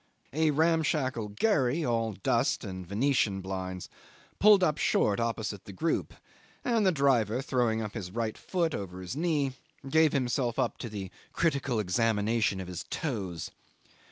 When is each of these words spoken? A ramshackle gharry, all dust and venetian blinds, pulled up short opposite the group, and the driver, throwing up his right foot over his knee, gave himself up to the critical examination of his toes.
A 0.33 0.49
ramshackle 0.49 1.27
gharry, 1.35 1.85
all 1.85 2.13
dust 2.13 2.63
and 2.63 2.87
venetian 2.87 3.39
blinds, 3.39 3.87
pulled 4.39 4.63
up 4.63 4.79
short 4.79 5.19
opposite 5.19 5.65
the 5.65 5.71
group, 5.73 6.15
and 6.65 6.87
the 6.87 6.91
driver, 6.91 7.39
throwing 7.39 7.83
up 7.83 7.93
his 7.93 8.09
right 8.09 8.35
foot 8.35 8.73
over 8.73 9.01
his 9.01 9.15
knee, 9.15 9.51
gave 9.87 10.11
himself 10.11 10.57
up 10.57 10.79
to 10.79 10.89
the 10.89 11.11
critical 11.33 11.79
examination 11.79 12.59
of 12.59 12.67
his 12.67 12.83
toes. 12.89 13.51